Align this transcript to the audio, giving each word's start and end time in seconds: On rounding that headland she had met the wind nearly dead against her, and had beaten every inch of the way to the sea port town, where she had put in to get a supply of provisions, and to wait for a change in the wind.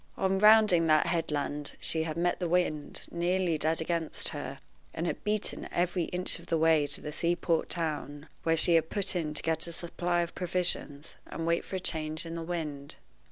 On 0.17 0.39
rounding 0.39 0.87
that 0.87 1.05
headland 1.05 1.73
she 1.79 2.01
had 2.01 2.17
met 2.17 2.39
the 2.39 2.49
wind 2.49 3.01
nearly 3.11 3.55
dead 3.59 3.79
against 3.81 4.29
her, 4.29 4.57
and 4.95 5.05
had 5.05 5.23
beaten 5.23 5.69
every 5.71 6.05
inch 6.05 6.39
of 6.39 6.47
the 6.47 6.57
way 6.57 6.87
to 6.87 7.01
the 7.01 7.11
sea 7.11 7.35
port 7.35 7.69
town, 7.69 8.27
where 8.41 8.57
she 8.57 8.73
had 8.73 8.89
put 8.89 9.15
in 9.15 9.35
to 9.35 9.43
get 9.43 9.67
a 9.67 9.71
supply 9.71 10.21
of 10.21 10.33
provisions, 10.33 11.17
and 11.27 11.41
to 11.41 11.45
wait 11.45 11.63
for 11.63 11.75
a 11.75 11.79
change 11.79 12.25
in 12.25 12.33
the 12.33 12.41
wind. 12.41 12.95